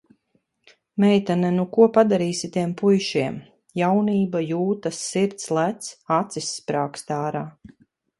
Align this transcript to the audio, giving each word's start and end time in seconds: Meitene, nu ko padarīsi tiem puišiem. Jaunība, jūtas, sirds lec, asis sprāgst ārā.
Meitene, 1.03 1.49
nu 1.57 1.65
ko 1.75 1.83
padarīsi 1.97 2.47
tiem 2.55 2.73
puišiem. 2.79 3.37
Jaunība, 3.81 4.41
jūtas, 4.53 5.03
sirds 5.11 5.51
lec, 5.59 5.91
asis 6.17 6.49
sprāgst 6.61 7.15
ārā. 7.19 7.43